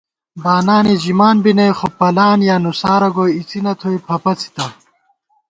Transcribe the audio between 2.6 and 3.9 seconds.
نُسارہ گوئی اِڅِنہ